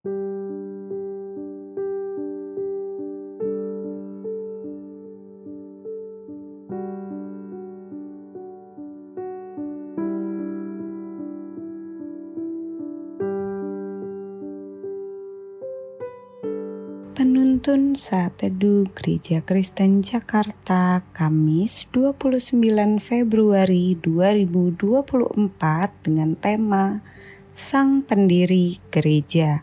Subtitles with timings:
[0.00, 0.16] Penuntun
[17.92, 22.56] Saat Teduh Gereja Kristen Jakarta Kamis 29
[23.04, 24.48] Februari 2024
[26.00, 27.04] dengan tema
[27.52, 29.60] Sang Pendiri Gereja.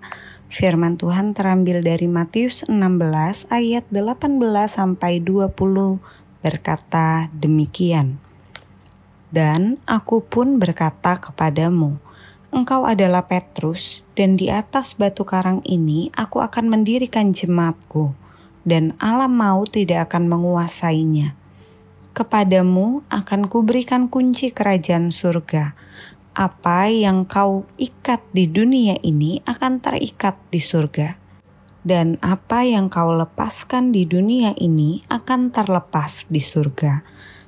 [0.48, 4.40] Firman Tuhan terambil dari Matius 16 ayat 18
[4.72, 5.52] sampai 20
[6.40, 8.16] berkata demikian.
[9.28, 12.00] Dan aku pun berkata kepadamu,
[12.56, 18.16] engkau adalah Petrus, dan di atas batu karang ini aku akan mendirikan jemaatku,
[18.64, 21.36] dan alam maut tidak akan menguasainya.
[22.16, 25.76] Kepadamu akan kuberikan kunci kerajaan surga.
[26.38, 31.18] Apa yang kau ikat di dunia ini akan terikat di surga.
[31.82, 37.02] Dan apa yang kau lepaskan di dunia ini akan terlepas di surga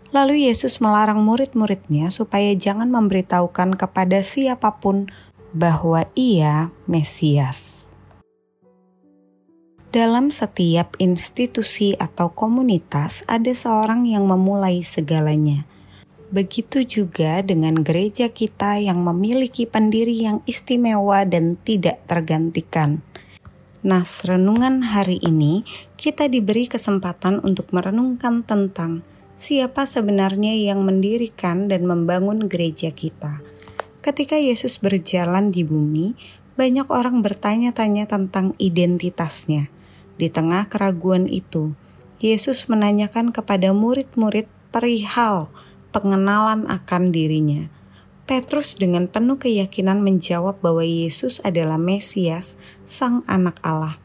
[0.09, 5.05] Lalu Yesus melarang murid-muridnya supaya jangan memberitahukan kepada siapa pun
[5.53, 7.89] bahwa ia Mesias.
[9.89, 15.65] Dalam setiap institusi atau komunitas ada seorang yang memulai segalanya.
[16.29, 23.01] Begitu juga dengan gereja kita yang memiliki pendiri yang istimewa dan tidak tergantikan.
[23.81, 25.65] Nas renungan hari ini
[25.97, 29.01] kita diberi kesempatan untuk merenungkan tentang
[29.41, 33.41] siapa sebenarnya yang mendirikan dan membangun gereja kita.
[34.05, 36.13] Ketika Yesus berjalan di bumi,
[36.59, 39.73] banyak orang bertanya-tanya tentang identitasnya.
[40.19, 41.73] Di tengah keraguan itu,
[42.21, 45.49] Yesus menanyakan kepada murid-murid perihal
[45.89, 47.69] pengenalan akan dirinya.
[48.29, 53.97] Petrus dengan penuh keyakinan menjawab bahwa Yesus adalah Mesias, Sang Anak Allah.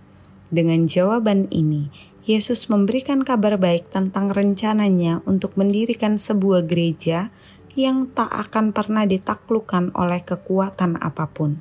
[0.49, 1.93] Dengan jawaban ini,
[2.25, 7.29] Yesus memberikan kabar baik tentang rencananya untuk mendirikan sebuah gereja
[7.77, 11.61] yang tak akan pernah ditaklukkan oleh kekuatan apa pun.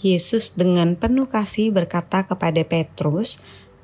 [0.00, 3.36] Yesus dengan penuh kasih berkata kepada Petrus,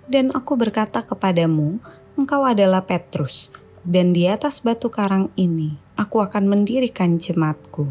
[0.09, 1.85] "Dan aku berkata kepadamu,
[2.17, 3.53] engkau adalah Petrus,
[3.87, 7.89] dan di atas batu karang ini aku akan mendirikan jemaatku."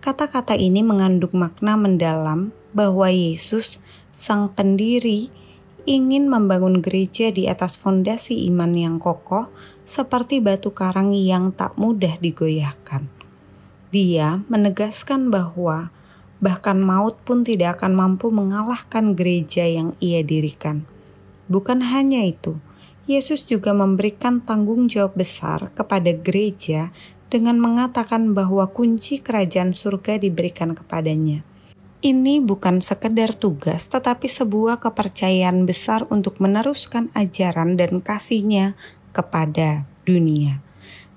[0.00, 3.80] Kata-kata ini mengandung makna mendalam bahwa Yesus,
[4.12, 5.32] Sang Pendiri,
[5.84, 9.48] ingin membangun gereja di atas fondasi iman yang kokoh
[9.84, 13.08] seperti batu karang yang tak mudah digoyahkan.
[13.92, 15.92] Dia menegaskan bahwa
[16.42, 20.84] bahkan maut pun tidak akan mampu mengalahkan gereja yang ia dirikan.
[21.48, 22.60] Bukan hanya itu,
[23.04, 26.92] Yesus juga memberikan tanggung jawab besar kepada gereja
[27.28, 31.44] dengan mengatakan bahwa kunci kerajaan surga diberikan kepadanya
[32.04, 38.76] ini bukan sekedar tugas, tetapi sebuah kepercayaan besar untuk meneruskan ajaran dan kasihnya
[39.16, 40.60] kepada dunia.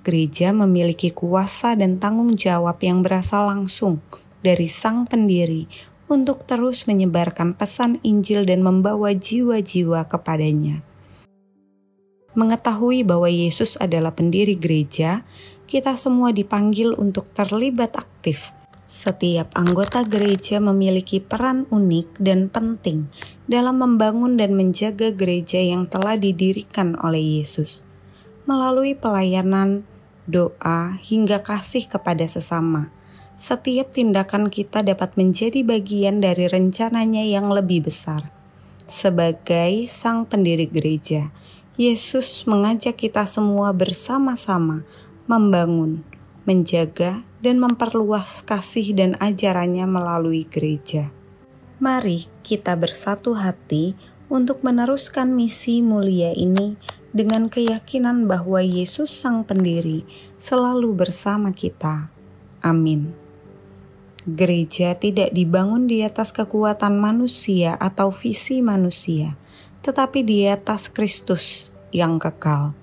[0.07, 3.99] Gereja memiliki kuasa dan tanggung jawab yang berasal langsung
[4.39, 5.67] dari Sang Pendiri
[6.07, 10.86] untuk terus menyebarkan pesan Injil dan membawa jiwa-jiwa kepadanya.
[12.37, 15.25] Mengetahui bahwa Yesus adalah pendiri gereja,
[15.65, 18.53] kita semua dipanggil untuk terlibat aktif
[18.87, 23.11] setiap anggota gereja memiliki peran unik dan penting
[23.43, 27.83] dalam membangun dan menjaga gereja yang telah didirikan oleh Yesus.
[28.47, 29.83] Melalui pelayanan,
[30.23, 32.87] doa, hingga kasih kepada sesama,
[33.35, 38.31] setiap tindakan kita dapat menjadi bagian dari rencananya yang lebih besar.
[38.87, 41.35] Sebagai sang pendiri gereja,
[41.77, 44.81] Yesus mengajak kita semua bersama-sama
[45.29, 46.01] membangun,
[46.49, 51.13] menjaga, dan memperluas kasih dan ajarannya melalui gereja.
[51.77, 53.93] Mari kita bersatu hati
[54.25, 56.81] untuk meneruskan misi mulia ini
[57.13, 60.01] dengan keyakinan bahwa Yesus Sang Pendiri
[60.41, 62.09] selalu bersama kita.
[62.65, 63.13] Amin.
[64.25, 69.37] Gereja tidak dibangun di atas kekuatan manusia atau visi manusia,
[69.87, 72.75] tetapi di atas Kristus yang kekal.